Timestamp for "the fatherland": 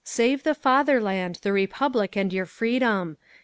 0.41-1.37